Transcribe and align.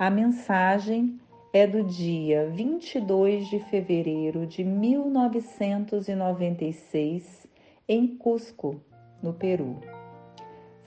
A 0.00 0.08
mensagem 0.08 1.20
é 1.52 1.66
do 1.66 1.84
dia 1.84 2.48
22 2.48 3.48
de 3.48 3.58
fevereiro 3.58 4.46
de 4.46 4.64
1996, 4.64 7.46
em 7.86 8.16
Cusco, 8.16 8.80
no 9.22 9.34
Peru. 9.34 9.78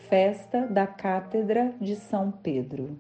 Festa 0.10 0.66
da 0.66 0.88
Cátedra 0.88 1.76
de 1.80 1.96
São 1.96 2.32
Pedro. 2.32 2.98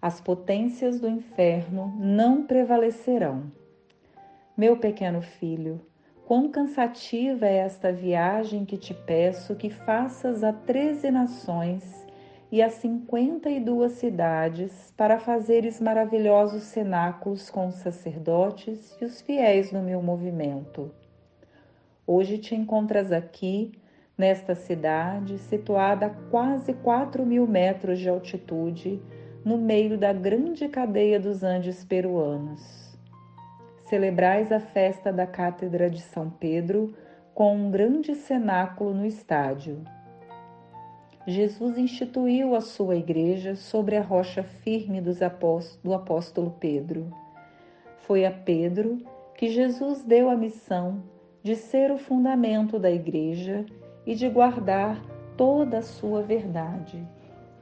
As 0.00 0.18
potências 0.18 0.98
do 0.98 1.06
inferno 1.06 1.94
não 1.98 2.46
prevalecerão. 2.46 3.52
Meu 4.56 4.78
pequeno 4.78 5.20
filho, 5.20 5.78
quão 6.24 6.50
cansativa 6.50 7.44
é 7.44 7.56
esta 7.56 7.92
viagem 7.92 8.64
que 8.64 8.78
te 8.78 8.94
peço 8.94 9.56
que 9.56 9.68
faças 9.68 10.42
a 10.42 10.54
treze 10.54 11.10
nações 11.10 12.02
e 12.52 12.60
a 12.60 12.68
cinquenta 12.68 13.48
e 13.48 13.58
duas 13.58 13.92
cidades 13.92 14.92
para 14.94 15.18
fazeres 15.18 15.80
maravilhosos 15.80 16.64
cenáculos 16.64 17.48
com 17.48 17.68
os 17.68 17.76
sacerdotes 17.76 18.94
e 19.00 19.06
os 19.06 19.22
fiéis 19.22 19.72
no 19.72 19.82
meu 19.82 20.02
movimento. 20.02 20.90
Hoje 22.06 22.36
te 22.36 22.54
encontras 22.54 23.10
aqui, 23.10 23.72
nesta 24.18 24.54
cidade, 24.54 25.38
situada 25.38 26.06
a 26.06 26.10
quase 26.30 26.74
quatro 26.74 27.24
mil 27.24 27.46
metros 27.46 27.98
de 27.98 28.10
altitude, 28.10 29.00
no 29.42 29.56
meio 29.56 29.96
da 29.96 30.12
grande 30.12 30.68
cadeia 30.68 31.18
dos 31.18 31.42
Andes 31.42 31.82
peruanos. 31.82 32.94
Celebrais 33.86 34.52
a 34.52 34.60
festa 34.60 35.10
da 35.10 35.26
Cátedra 35.26 35.88
de 35.88 36.02
São 36.02 36.28
Pedro 36.28 36.94
com 37.32 37.56
um 37.56 37.70
grande 37.70 38.14
cenáculo 38.14 38.92
no 38.92 39.06
estádio 39.06 39.82
Jesus 41.26 41.78
instituiu 41.78 42.56
a 42.56 42.60
sua 42.60 42.96
igreja 42.96 43.54
sobre 43.54 43.96
a 43.96 44.02
rocha 44.02 44.42
firme 44.42 45.00
do 45.00 45.94
apóstolo 45.94 46.56
Pedro. 46.58 47.12
Foi 47.98 48.26
a 48.26 48.30
Pedro 48.32 48.98
que 49.36 49.48
Jesus 49.48 50.02
deu 50.02 50.28
a 50.28 50.34
missão 50.34 51.00
de 51.40 51.54
ser 51.54 51.92
o 51.92 51.98
fundamento 51.98 52.76
da 52.76 52.90
igreja 52.90 53.64
e 54.04 54.16
de 54.16 54.28
guardar 54.28 55.00
toda 55.36 55.78
a 55.78 55.82
sua 55.82 56.22
verdade. 56.22 57.06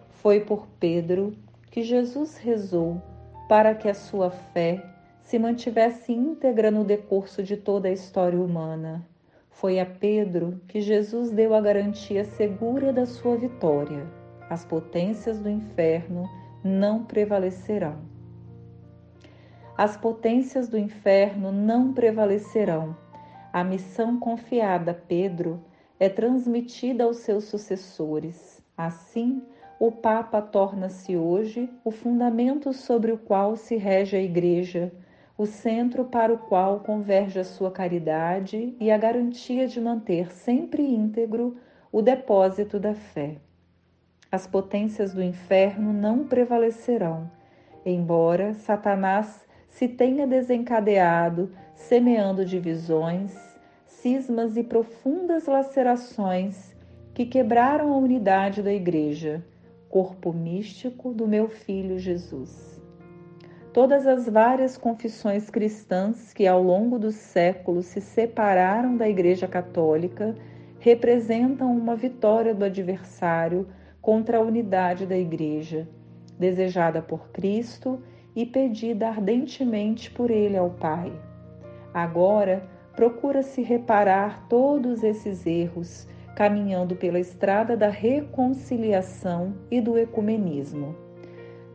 Foi 0.09 0.41
por 0.41 0.67
Pedro 0.79 1.37
que 1.71 1.83
Jesus 1.83 2.39
rezou 2.39 3.01
para 3.47 3.75
que 3.75 3.91
a 3.91 3.95
sua 3.95 4.31
fé 4.31 4.83
se 5.21 5.39
mantivesse 5.39 6.15
íntegra 6.15 6.71
no 6.71 6.83
decurso 6.83 7.43
de 7.43 7.59
toda 7.59 7.89
a 7.89 7.93
história 7.93 8.41
humana 8.41 9.07
foi 9.51 9.79
a 9.79 9.85
Pedro 9.85 10.61
que 10.67 10.81
Jesus 10.81 11.31
deu 11.31 11.55
a 11.55 11.61
garantia 11.61 12.25
segura 12.25 12.93
da 12.93 13.05
sua 13.05 13.37
vitória. 13.37 14.07
As 14.49 14.65
potências 14.65 15.39
do 15.39 15.51
inferno 15.51 16.29
não 16.65 17.05
prevalecerão. 17.05 17.99
As 19.77 19.97
potências 19.97 20.69
do 20.69 20.79
inferno 20.79 21.53
não 21.53 21.93
prevalecerão. 21.93 22.97
A 23.53 23.63
missão 23.65 24.19
confiada 24.19 24.93
a 24.93 24.95
Pedro 24.95 25.63
é 25.99 26.09
transmitida 26.09 27.05
aos 27.05 27.19
seus 27.19 27.45
sucessores. 27.45 28.63
Assim, 28.77 29.43
o 29.79 29.91
Papa 29.91 30.41
torna-se 30.41 31.17
hoje 31.17 31.69
o 31.85 31.91
fundamento 31.91 32.73
sobre 32.73 33.13
o 33.13 33.19
qual 33.19 33.57
se 33.57 33.77
rege 33.77 34.17
a 34.17 34.23
Igreja 34.23 34.93
o 35.41 35.47
centro 35.47 36.05
para 36.05 36.35
o 36.35 36.37
qual 36.37 36.81
converge 36.81 37.39
a 37.39 37.45
sua 37.45 37.71
caridade 37.71 38.77
e 38.79 38.91
a 38.91 38.99
garantia 38.99 39.67
de 39.67 39.81
manter 39.81 40.31
sempre 40.31 40.83
íntegro 40.83 41.57
o 41.91 42.03
depósito 42.03 42.79
da 42.79 42.93
fé. 42.93 43.37
As 44.31 44.47
potências 44.47 45.15
do 45.15 45.23
inferno 45.23 45.95
não 45.95 46.25
prevalecerão, 46.25 47.31
embora 47.87 48.53
Satanás 48.53 49.47
se 49.71 49.89
tenha 49.89 50.27
desencadeado, 50.27 51.51
semeando 51.75 52.45
divisões, 52.45 53.35
cismas 53.87 54.59
e 54.59 54.63
profundas 54.63 55.47
lacerações 55.47 56.77
que 57.15 57.25
quebraram 57.25 57.95
a 57.95 57.97
unidade 57.97 58.63
da 58.63 58.75
Igreja, 58.75 59.43
corpo 59.89 60.35
místico 60.35 61.15
do 61.15 61.27
meu 61.27 61.49
Filho 61.49 61.99
Jesus 61.99 62.70
todas 63.73 64.07
as 64.07 64.29
várias 64.29 64.77
confissões 64.77 65.49
cristãs 65.49 66.33
que 66.33 66.47
ao 66.47 66.63
longo 66.63 66.99
dos 66.99 67.15
séculos 67.15 67.87
se 67.87 68.01
separaram 68.01 68.97
da 68.97 69.09
Igreja 69.09 69.47
Católica 69.47 70.35
representam 70.81 71.71
uma 71.71 71.95
vitória 71.95 72.55
do 72.55 72.65
adversário 72.65 73.69
contra 74.01 74.39
a 74.39 74.41
unidade 74.41 75.07
da 75.07 75.17
Igreja, 75.17 75.87
desejada 76.39 77.01
por 77.01 77.29
Cristo 77.31 78.03
e 78.35 78.45
pedida 78.45 79.09
ardentemente 79.09 80.11
por 80.11 80.31
Ele 80.31 80.57
ao 80.57 80.71
Pai. 80.71 81.13
Agora, 81.93 82.65
procura-se 82.97 83.63
reparar 83.63 84.49
todos 84.49 85.05
esses 85.05 85.47
erros, 85.47 86.09
caminhando 86.35 86.97
pela 86.97 87.21
estrada 87.21 87.77
da 87.77 87.89
reconciliação 87.89 89.55
e 89.71 89.81
do 89.81 89.99
ecumenismo 89.99 91.10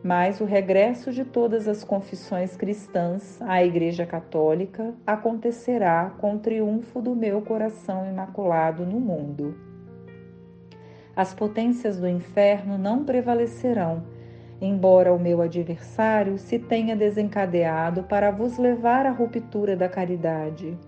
mas 0.06 0.40
o 0.40 0.44
regresso 0.44 1.10
de 1.10 1.24
todas 1.24 1.66
as 1.66 1.82
confissões 1.82 2.56
cristãs 2.56 3.42
à 3.42 3.64
Igreja 3.64 4.06
Católica 4.06 4.94
acontecerá 5.04 6.14
com 6.20 6.36
o 6.36 6.38
triunfo 6.38 7.02
do 7.02 7.12
meu 7.12 7.42
coração 7.42 8.08
imaculado 8.08 8.86
no 8.86 9.00
mundo. 9.00 9.58
As 11.16 11.34
potências 11.34 11.98
do 11.98 12.06
inferno 12.06 12.78
não 12.78 13.04
prevalecerão, 13.04 14.04
embora 14.60 15.12
o 15.12 15.18
meu 15.18 15.42
adversário 15.42 16.38
se 16.38 16.56
tenha 16.56 16.94
desencadeado 16.94 18.04
para 18.04 18.30
vos 18.30 18.58
levar 18.58 19.06
à 19.06 19.10
ruptura 19.10 19.74
da 19.74 19.88
caridade. 19.88 20.78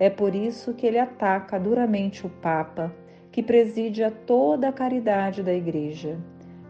É 0.00 0.10
por 0.10 0.34
isso 0.34 0.74
que 0.74 0.84
ele 0.84 0.98
ataca 0.98 1.60
duramente 1.60 2.26
o 2.26 2.28
Papa, 2.28 2.92
que 3.30 3.40
preside 3.40 4.02
a 4.02 4.10
toda 4.10 4.68
a 4.68 4.72
caridade 4.72 5.44
da 5.44 5.54
Igreja. 5.54 6.18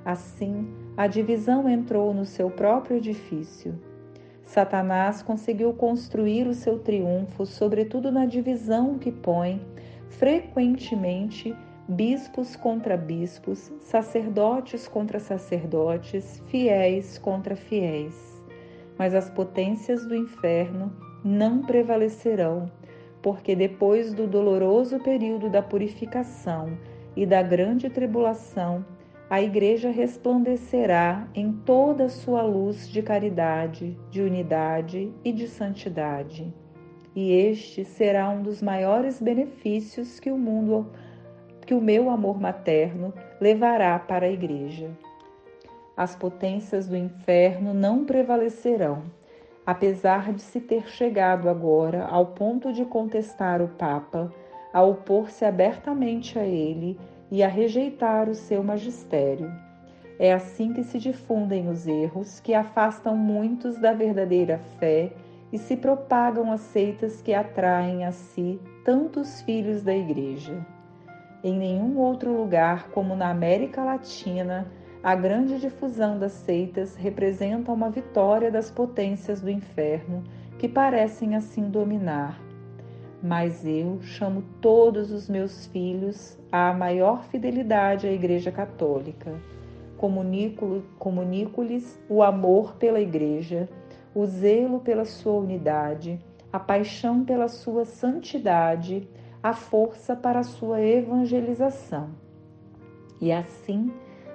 Assim, 0.05 0.69
a 0.99 1.07
divisão 1.07 1.69
entrou 1.69 2.13
no 2.13 2.25
seu 2.25 2.51
próprio 2.51 2.97
edifício. 2.97 3.81
Satanás 4.45 5.23
conseguiu 5.23 5.73
construir 5.73 6.49
o 6.49 6.55
seu 6.55 6.81
triunfo, 6.81 7.47
sobretudo 7.47 8.11
na 8.11 8.27
divisão 8.27 8.99
que 8.99 9.13
põe, 9.13 9.65
frequentemente, 10.09 11.55
bispos 11.87 12.57
contra 12.57 12.97
bispos, 12.97 13.71
sacerdotes 13.81 14.89
contra 14.89 15.21
sacerdotes, 15.21 16.43
fiéis 16.49 17.17
contra 17.17 17.55
fiéis. 17.55 18.43
Mas 18.99 19.15
as 19.15 19.31
potências 19.31 20.05
do 20.05 20.17
inferno 20.17 20.93
não 21.25 21.63
prevalecerão, 21.63 22.69
porque 23.23 23.55
depois 23.55 24.13
do 24.13 24.27
doloroso 24.27 24.99
período 24.99 25.49
da 25.49 25.63
purificação 25.63 26.77
e 27.15 27.25
da 27.25 27.41
grande 27.41 27.89
tribulação, 27.89 28.85
a 29.31 29.43
Igreja 29.43 29.91
resplandecerá 29.91 31.29
em 31.35 31.53
toda 31.53 32.05
a 32.05 32.09
sua 32.09 32.41
luz 32.41 32.89
de 32.89 33.03
caridade, 33.03 33.99
de 34.11 34.23
unidade 34.23 35.13
e 35.23 35.33
de 35.33 35.47
santidade. 35.47 36.53
E 37.15 37.33
este 37.33 37.85
será 37.85 38.31
um 38.31 38.43
dos 38.43 38.63
maiores 38.63 39.21
benefícios 39.21 40.19
que 40.19 40.31
o 40.31 40.39
mundo, 40.39 40.91
que 41.67 41.75
o 41.75 41.81
meu 41.81 42.09
amor 42.09 42.41
materno 42.41 43.13
levará 43.39 43.99
para 43.99 44.25
a 44.25 44.31
Igreja. 44.31 44.91
As 45.95 46.17
potências 46.17 46.89
do 46.89 46.97
inferno 46.97 47.75
não 47.75 48.05
prevalecerão. 48.05 49.03
apesar 49.67 50.33
de 50.33 50.41
se 50.41 50.61
ter 50.61 50.89
chegado 50.89 51.47
agora 51.47 52.07
ao 52.07 52.25
ponto 52.29 52.73
de 52.73 52.87
contestar 52.87 53.61
o 53.61 53.69
Papa, 53.69 54.33
a 54.73 54.83
opor-se 54.83 55.45
abertamente 55.45 56.39
a 56.39 56.47
ele 56.47 56.99
e 57.31 57.43
a 57.43 57.49
rejeitar 57.49 58.29
o 58.29 58.35
seu 58.35 58.63
magistério. 58.63 59.53
É 60.19 60.33
assim 60.33 60.73
que 60.73 60.83
se 60.83 60.99
difundem 60.99 61.69
os 61.69 61.87
erros 61.87 62.41
que 62.41 62.55
afastam 62.55 63.17
muitos 63.17 63.79
da 63.79 63.93
verdadeira 63.93 64.59
fé 64.79 65.13
e 65.53 65.59
se 65.59 65.77
propagam 65.77 66.51
as 66.51 66.61
seitas 66.61 67.23
que 67.23 67.33
atraem 67.33 68.05
a 68.05 68.13
si 68.13 68.61
tantos 68.85 69.41
filhos 69.43 69.83
da 69.83 69.95
Igreja. 69.95 70.67
Em 71.43 71.57
nenhum 71.57 71.99
outro 71.99 72.37
lugar, 72.37 72.89
como 72.91 73.15
na 73.15 73.31
América 73.31 73.85
Latina, 73.85 74.67
a 75.03 75.15
grande 75.15 75.61
difusão 75.61 76.19
das 76.19 76.33
seitas 76.33 76.97
representa 76.97 77.71
uma 77.71 77.89
vitória 77.89 78.51
das 78.51 78.71
potências 78.71 79.41
do 79.41 79.49
inferno 79.49 80.25
que 80.59 80.69
parecem 80.69 81.37
assim 81.37 81.71
dominar. 81.71 82.48
Mas 83.23 83.67
eu 83.67 84.01
chamo 84.03 84.43
todos 84.61 85.11
os 85.11 85.29
meus 85.29 85.67
filhos 85.67 86.39
à 86.53 86.73
maior 86.73 87.25
fidelidade 87.25 88.07
à 88.07 88.13
Igreja 88.13 88.53
Católica. 88.53 89.35
Comunico-lhes 89.97 90.85
comunico 90.99 91.65
o 92.09 92.23
amor 92.23 92.77
pela 92.77 93.01
Igreja 93.01 93.69
o 94.15 94.27
zelo 94.27 94.81
pela 94.81 95.05
sua 95.05 95.35
unidade, 95.35 96.21
a 96.53 96.59
paixão 96.59 97.25
pela 97.25 97.47
sua 97.47 97.85
santidade, 97.85 99.09
a 99.41 99.53
força 99.53 100.17
para 100.17 100.41
a 100.41 100.43
sua 100.43 100.81
evangelização. 100.81 102.11
E 103.21 103.31
assim, 103.31 103.93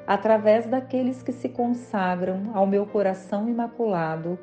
através 0.07 0.67
daqueles 0.67 1.21
que 1.21 1.33
se 1.33 1.49
consagram 1.49 2.51
ao 2.53 2.65
meu 2.65 2.85
coração 2.85 3.49
imaculado, 3.49 4.39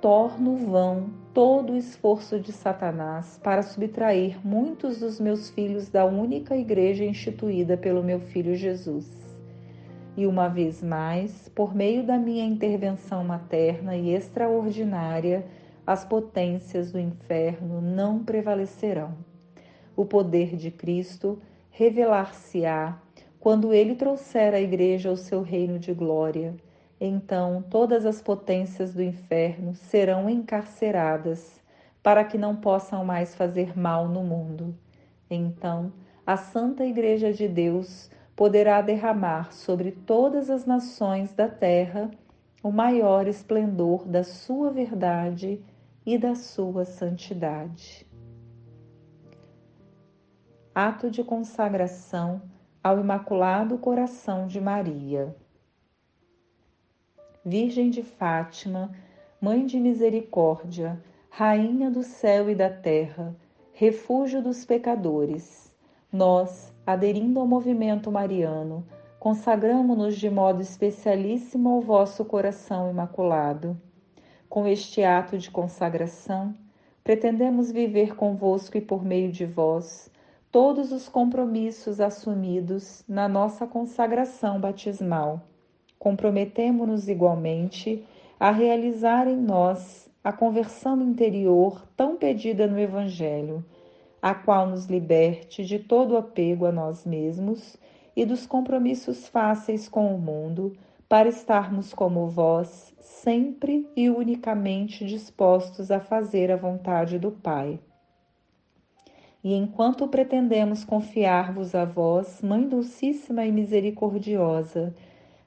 torno 0.00 0.56
vão 0.56 1.10
todo 1.32 1.72
o 1.72 1.76
esforço 1.76 2.40
de 2.40 2.52
Satanás 2.52 3.40
para 3.42 3.62
subtrair 3.62 4.38
muitos 4.46 5.00
dos 5.00 5.20
meus 5.20 5.50
filhos 5.50 5.88
da 5.88 6.04
única 6.04 6.56
igreja 6.56 7.04
instituída 7.04 7.76
pelo 7.76 8.02
meu 8.02 8.20
filho 8.20 8.54
Jesus 8.54 9.26
e 10.16 10.26
uma 10.26 10.48
vez 10.48 10.82
mais, 10.82 11.48
por 11.50 11.74
meio 11.74 12.02
da 12.02 12.16
minha 12.16 12.44
intervenção 12.44 13.22
materna 13.22 13.94
e 13.96 14.14
extraordinária, 14.14 15.44
as 15.86 16.04
potências 16.04 16.90
do 16.90 16.98
inferno 16.98 17.82
não 17.82 18.24
prevalecerão. 18.24 19.14
O 19.94 20.04
poder 20.06 20.56
de 20.56 20.70
Cristo 20.70 21.38
revelar-se-á 21.70 22.98
quando 23.38 23.74
ele 23.74 23.94
trouxer 23.94 24.54
a 24.54 24.60
Igreja 24.60 25.10
ao 25.10 25.16
seu 25.16 25.42
reino 25.42 25.78
de 25.78 25.92
glória. 25.92 26.56
Então 27.00 27.62
todas 27.68 28.06
as 28.06 28.22
potências 28.22 28.94
do 28.94 29.02
inferno 29.02 29.74
serão 29.74 30.30
encarceradas, 30.30 31.60
para 32.02 32.24
que 32.24 32.38
não 32.38 32.56
possam 32.56 33.04
mais 33.04 33.34
fazer 33.34 33.78
mal 33.78 34.08
no 34.08 34.22
mundo. 34.22 34.74
Então 35.30 35.92
a 36.26 36.36
Santa 36.36 36.84
Igreja 36.84 37.32
de 37.32 37.46
Deus 37.46 38.10
poderá 38.34 38.80
derramar 38.80 39.52
sobre 39.52 39.92
todas 39.92 40.50
as 40.50 40.66
nações 40.66 41.32
da 41.32 41.48
terra 41.48 42.10
o 42.62 42.70
maior 42.70 43.28
esplendor 43.28 44.04
da 44.06 44.24
sua 44.24 44.70
verdade 44.70 45.62
e 46.04 46.18
da 46.18 46.34
sua 46.34 46.84
santidade. 46.84 48.06
Ato 50.74 51.10
de 51.10 51.24
consagração 51.24 52.42
ao 52.82 53.00
Imaculado 53.00 53.78
Coração 53.78 54.46
de 54.46 54.60
Maria. 54.60 55.34
Virgem 57.48 57.90
de 57.90 58.02
Fátima, 58.02 58.90
Mãe 59.40 59.64
de 59.66 59.78
Misericórdia, 59.78 61.00
Rainha 61.30 61.88
do 61.88 62.02
céu 62.02 62.50
e 62.50 62.56
da 62.56 62.68
terra, 62.68 63.36
refúgio 63.72 64.42
dos 64.42 64.64
pecadores, 64.64 65.72
nós, 66.12 66.74
aderindo 66.84 67.38
ao 67.38 67.46
movimento 67.46 68.10
mariano, 68.10 68.84
consagramo-nos 69.20 70.16
de 70.16 70.28
modo 70.28 70.60
especialíssimo 70.60 71.68
ao 71.68 71.80
vosso 71.80 72.24
coração 72.24 72.90
imaculado. 72.90 73.80
Com 74.48 74.66
este 74.66 75.04
ato 75.04 75.38
de 75.38 75.48
consagração, 75.48 76.52
pretendemos 77.04 77.70
viver 77.70 78.16
convosco 78.16 78.76
e 78.76 78.80
por 78.80 79.04
meio 79.04 79.30
de 79.30 79.46
vós 79.46 80.10
todos 80.50 80.90
os 80.90 81.08
compromissos 81.08 82.00
assumidos 82.00 83.04
na 83.08 83.28
nossa 83.28 83.68
consagração 83.68 84.58
batismal. 84.58 85.46
Comprometemo-nos 86.06 87.08
igualmente 87.08 88.04
a 88.38 88.52
realizar 88.52 89.26
em 89.26 89.36
nós 89.36 90.08
a 90.22 90.32
conversão 90.32 91.02
interior 91.02 91.84
tão 91.96 92.14
pedida 92.14 92.68
no 92.68 92.78
Evangelho 92.78 93.64
a 94.22 94.32
qual 94.32 94.68
nos 94.68 94.86
liberte 94.86 95.64
de 95.64 95.80
todo 95.80 96.16
apego 96.16 96.64
a 96.64 96.70
nós 96.70 97.04
mesmos 97.04 97.76
e 98.14 98.24
dos 98.24 98.46
compromissos 98.46 99.26
fáceis 99.26 99.88
com 99.88 100.14
o 100.14 100.16
mundo, 100.16 100.76
para 101.08 101.28
estarmos 101.28 101.92
como 101.92 102.28
vós, 102.28 102.94
sempre 103.00 103.84
e 103.96 104.08
unicamente 104.08 105.04
dispostos 105.04 105.90
a 105.90 105.98
fazer 105.98 106.52
a 106.52 106.56
vontade 106.56 107.18
do 107.18 107.32
Pai. 107.32 107.80
E 109.42 109.54
enquanto 109.54 110.06
pretendemos 110.06 110.84
confiar-vos 110.84 111.74
a 111.74 111.84
vós, 111.84 112.40
Mãe 112.42 112.62
Dulcíssima 112.68 113.44
e 113.44 113.50
Misericordiosa, 113.50 114.94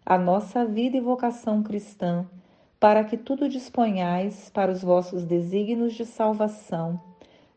a 0.09 0.17
nossa 0.17 0.65
vida 0.65 0.97
e 0.97 1.01
vocação 1.01 1.63
cristã, 1.63 2.25
para 2.77 3.05
que 3.05 3.15
tudo 3.15 3.47
disponhais 3.47 4.49
para 4.53 4.71
os 4.71 4.81
vossos 4.81 5.23
desígnios 5.23 5.93
de 5.93 6.05
salvação, 6.05 6.99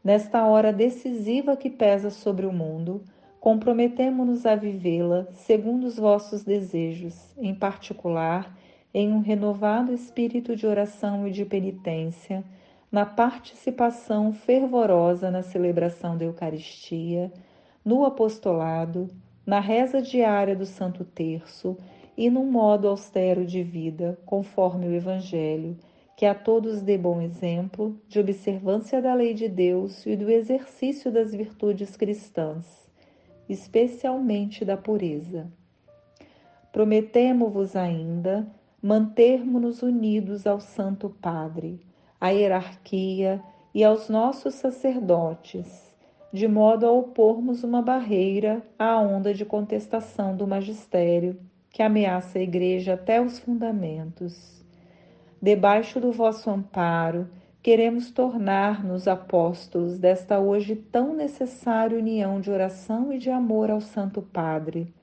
Nesta 0.05 0.45
hora 0.45 0.73
decisiva 0.73 1.57
que 1.57 1.71
pesa 1.71 2.11
sobre 2.11 2.45
o 2.45 2.53
mundo, 2.53 3.05
comprometemo-nos 3.39 4.45
a 4.45 4.57
vivê-la 4.57 5.29
segundo 5.33 5.85
os 5.85 5.97
vossos 5.97 6.43
desejos, 6.43 7.15
em 7.39 7.55
particular, 7.55 8.53
em 8.93 9.13
um 9.13 9.21
renovado 9.21 9.93
espírito 9.93 10.57
de 10.57 10.67
oração 10.67 11.29
e 11.29 11.31
de 11.31 11.45
penitência, 11.45 12.43
na 12.91 13.07
participação 13.07 14.33
fervorosa 14.33 15.31
na 15.31 15.43
celebração 15.43 16.19
da 16.19 16.25
Eucaristia, 16.25 17.33
no 17.85 18.05
apostolado, 18.05 19.09
na 19.47 19.61
reza 19.61 20.03
diária 20.03 20.57
do 20.57 20.67
Santo 20.67 21.05
Terço 21.05 21.79
e 22.23 22.31
num 22.31 22.49
modo 22.49 22.87
austero 22.87 23.45
de 23.45 23.65
vida, 23.65 24.17
conforme 24.25 24.87
o 24.87 24.95
Evangelho 24.95 25.77
que 26.17 26.25
a 26.25 26.33
todos 26.33 26.81
dê 26.81 26.97
bom 26.97 27.21
exemplo 27.21 28.01
de 28.07 28.21
observância 28.21 29.03
da 29.03 29.13
lei 29.13 29.35
de 29.35 29.49
Deus 29.49 30.07
e 30.07 30.15
do 30.15 30.31
exercício 30.31 31.11
das 31.11 31.35
virtudes 31.35 31.97
cristãs, 31.97 32.89
especialmente 33.49 34.65
da 34.65 34.77
pureza. 34.77 35.51
Prometemo-vos 36.71 37.75
ainda 37.75 38.47
mantermos-nos 38.81 39.83
unidos 39.83 40.47
ao 40.47 40.61
Santo 40.61 41.11
Padre, 41.11 41.81
à 42.21 42.29
hierarquia 42.29 43.43
e 43.75 43.83
aos 43.83 44.09
nossos 44.09 44.55
sacerdotes, 44.55 45.93
de 46.33 46.47
modo 46.47 46.87
a 46.87 46.93
opormos 46.93 47.65
uma 47.65 47.83
barreira 47.83 48.63
à 48.79 48.97
onda 49.01 49.35
de 49.35 49.45
contestação 49.45 50.37
do 50.37 50.47
magistério 50.47 51.37
que 51.73 51.83
ameaça 51.83 52.39
a 52.39 52.43
Igreja 52.43 52.95
até 52.95 53.21
os 53.21 53.39
fundamentos 53.39 54.63
debaixo 55.43 55.99
do 55.99 56.13
vosso 56.13 56.49
amparo, 56.49 57.29
queremos 57.61 58.13
tornar-nos 58.13 59.09
apóstolos 59.09 59.99
desta 59.99 60.39
hoje 60.39 60.77
tão 60.77 61.13
necessária 61.17 61.99
união 61.99 62.41
de 62.41 62.49
oração 62.49 63.13
e 63.13 63.19
de 63.19 63.29
amor 63.29 63.69
ao 63.69 63.81
Santo 63.81 64.23
Padre, 64.23 64.95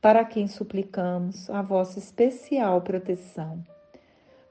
para 0.00 0.24
quem 0.24 0.46
suplicamos 0.46 1.50
a 1.50 1.62
vossa 1.62 1.98
especial 1.98 2.80
proteção. 2.82 3.58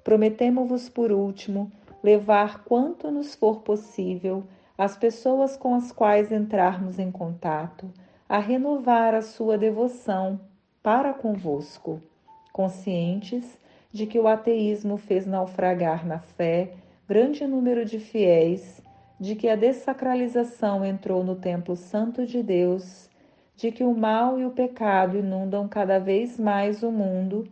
Prometemo-vos, 0.03 0.89
por 0.89 1.13
último, 1.13 1.72
levar 2.03 2.65
quanto 2.65 3.10
nos 3.10 3.34
for 3.34 3.62
possível 3.62 4.44
as 4.77 4.98
pessoas 4.98 5.56
com 5.56 5.74
as 5.75 5.94
quais 5.94 6.30
entrarmos 6.30 7.00
em 7.00 7.10
contato 7.10 7.89
a 8.27 8.39
renovar 8.39 9.13
a 9.13 9.22
sua 9.22 9.58
devoção 9.58 10.41
para 10.84 11.14
convosco, 11.14 12.02
conscientes 12.52 13.58
de 13.92 14.08
que 14.08 14.20
o 14.20 14.28
ateísmo 14.28 14.98
fez 14.98 15.28
naufragar 15.28 16.06
na 16.08 16.20
fé 16.20 16.74
grande 17.08 17.46
número 17.46 17.86
de 17.86 18.00
fiéis, 18.00 18.82
de 19.20 19.36
que 19.36 19.48
a 19.50 19.56
dessacralização 19.56 20.84
entrou 20.84 21.24
no 21.24 21.36
templo 21.36 21.76
santo 21.76 22.26
de 22.26 22.42
Deus, 22.42 23.10
de 23.56 23.72
que 23.72 23.84
o 23.84 23.94
mal 23.94 24.40
e 24.40 24.46
o 24.46 24.52
pecado 24.52 25.18
inundam 25.18 25.68
cada 25.68 26.00
vez 26.00 26.40
mais 26.40 26.82
o 26.82 26.92
mundo, 26.92 27.48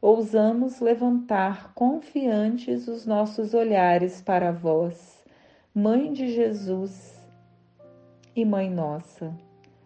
ousamos 0.00 0.78
levantar 0.78 1.72
confiantes 1.72 2.86
os 2.86 3.04
nossos 3.06 3.54
olhares 3.54 4.20
para 4.20 4.52
vós, 4.52 5.24
Mãe 5.74 6.12
de 6.12 6.28
Jesus 6.28 7.18
e 8.36 8.44
Mãe 8.44 8.70
nossa, 8.70 9.34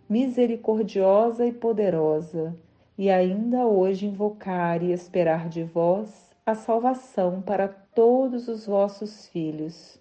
misericordiosa 0.08 1.46
e 1.46 1.52
poderosa 1.52 2.54
e 3.02 3.10
ainda 3.10 3.66
hoje 3.66 4.06
invocar 4.06 4.80
e 4.80 4.92
esperar 4.92 5.48
de 5.48 5.64
vós 5.64 6.30
a 6.46 6.54
salvação 6.54 7.42
para 7.42 7.66
todos 7.66 8.46
os 8.46 8.64
vossos 8.64 9.26
filhos. 9.26 9.98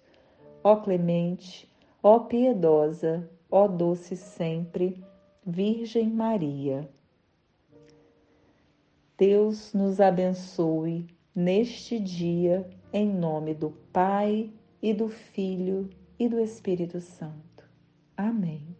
Ó 0.62 0.76
clemente, 0.76 1.68
ó 2.00 2.20
piedosa, 2.20 3.28
ó 3.50 3.66
doce 3.66 4.14
sempre, 4.14 5.04
Virgem 5.44 6.10
Maria. 6.10 6.88
Deus 9.18 9.74
nos 9.74 10.00
abençoe 10.00 11.04
neste 11.34 11.98
dia, 11.98 12.70
em 12.92 13.12
nome 13.12 13.52
do 13.52 13.70
Pai 13.92 14.48
e 14.80 14.94
do 14.94 15.08
Filho 15.08 15.90
e 16.20 16.28
do 16.28 16.38
Espírito 16.38 17.00
Santo. 17.00 17.68
Amém. 18.16 18.76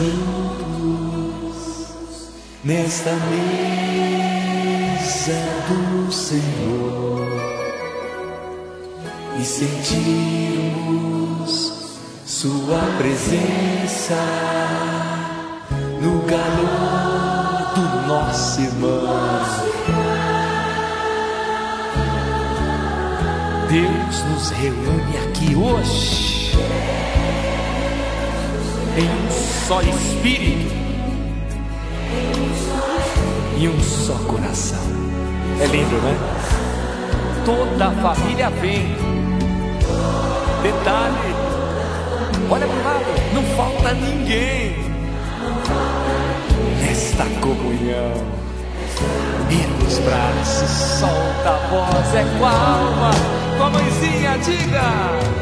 Juntos 0.00 1.60
nesta 2.64 3.12
mesa 3.12 3.50
do 5.68 6.10
Senhor 6.10 7.28
e 9.38 9.44
sentirmos 9.44 9.90
Sua 12.24 12.80
presença 12.96 14.16
no 16.00 16.22
calor 16.22 17.74
do 17.74 18.06
nosso 18.08 18.60
irmão. 18.62 19.10
Deus 23.68 24.24
nos 24.24 24.50
reúne 24.50 25.16
aqui 25.28 25.54
hoje 25.54 26.30
em 28.96 29.04
um 29.04 29.30
só 29.66 29.80
espírito 29.82 30.74
e 33.58 33.68
um 33.68 33.80
só 33.80 34.14
coração. 34.26 34.78
É 35.60 35.66
lindo, 35.66 35.96
né? 35.96 36.16
Toda 37.44 37.88
a 37.88 37.90
família 37.90 38.50
vem. 38.50 38.94
Detalhe, 40.62 41.34
olha 42.50 42.66
para 42.66 42.76
o 42.76 42.84
lado, 42.84 43.04
não 43.34 43.42
falta 43.56 43.92
ninguém 43.94 44.76
nesta 46.80 47.24
comunhão. 47.40 48.40
Erga 49.50 49.84
os 49.86 49.98
braços, 49.98 50.70
solta 51.00 51.50
a 51.50 51.56
voz, 51.70 52.14
é 52.14 52.24
com 52.38 52.44
a 52.44 52.50
alma, 52.50 53.10
com 53.56 53.64
a 53.64 53.70
mãezinha, 53.70 54.38
diga. 54.38 55.40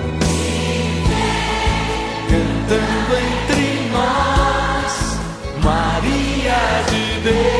Cantando 2.29 3.17
entre 3.17 3.28
de 7.29 7.58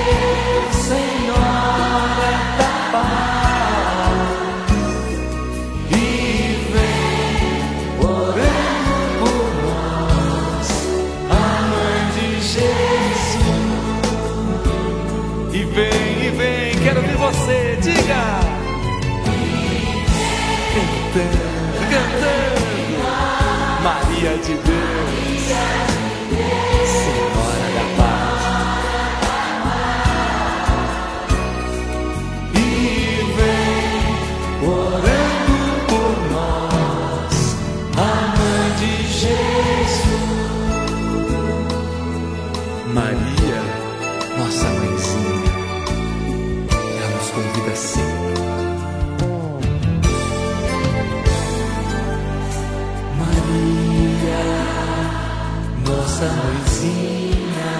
nossa 56.19 56.35
mãezinha, 56.35 57.71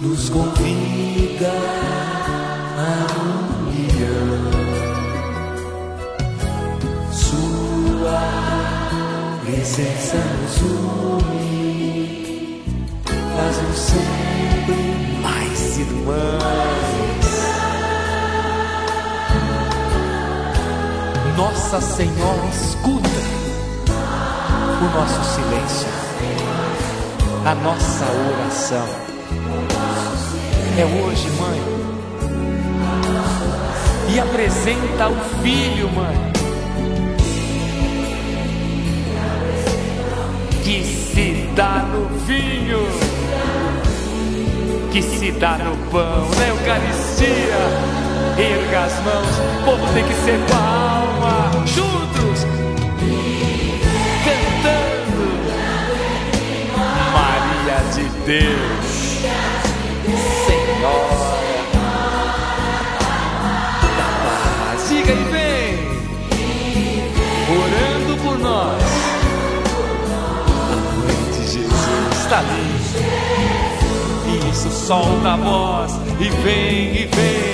nos 0.00 0.28
convida 0.28 1.52
à 2.76 3.06
união. 3.22 4.50
Sua 7.12 8.20
presença 9.44 10.16
nos 10.16 10.62
une, 10.62 12.64
faz-nos 13.06 13.78
sempre 13.78 14.74
mais 15.22 15.78
irmãos. 15.78 16.74
Nossa 21.36 21.80
Senhora 21.80 22.48
escuta 22.52 23.08
o 24.80 24.84
nosso 24.92 25.22
silêncio, 25.34 25.88
a 27.46 27.54
nossa 27.56 28.06
oração. 28.06 28.88
É 30.78 30.84
hoje, 30.84 31.28
mãe. 31.38 31.60
E 34.14 34.20
apresenta 34.20 35.08
o 35.08 35.42
filho, 35.42 35.90
mãe. 35.90 36.16
Que 40.62 40.82
se 40.82 41.48
dá 41.54 41.84
no 41.92 42.08
vinho, 42.20 42.88
que 44.90 45.02
se 45.02 45.30
dá 45.32 45.58
no 45.58 45.76
pão, 45.90 46.28
na 46.38 46.48
Eucaristia. 46.48 47.94
Erga 48.38 48.84
as 48.84 48.94
mãos, 49.04 49.38
o 49.38 49.64
povo 49.64 49.92
tem 49.92 50.04
que 50.04 50.14
ser 50.14 50.40
com 50.48 51.53
de 58.04 58.10
Deus, 58.26 58.86
Senhora 60.46 61.24
da 63.96 64.08
paz, 64.22 64.88
diga 64.88 65.12
e 65.12 65.24
vem, 65.30 65.74
orando 67.48 68.12
por 68.22 68.38
nós. 68.38 68.82
A 70.70 70.76
mãe 70.98 71.22
de 71.32 71.42
Jesus 71.50 72.20
está 72.20 72.38
ali. 72.40 72.74
Isso, 74.50 74.70
solta 74.70 75.32
a 75.32 75.36
voz 75.36 75.92
e 76.20 76.28
vem, 76.42 76.96
e 76.96 77.06
vem. 77.06 77.53